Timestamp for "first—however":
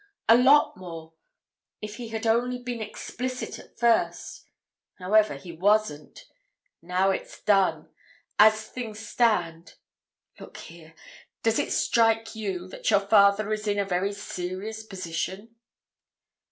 3.79-5.35